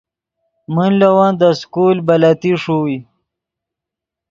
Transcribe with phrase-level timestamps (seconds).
[0.73, 2.97] من لے ون دے سکول بلتی ݰوئے